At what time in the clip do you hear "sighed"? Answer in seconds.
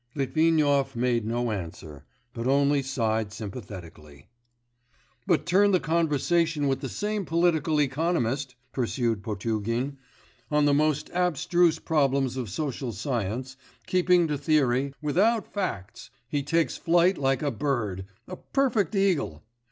2.81-3.31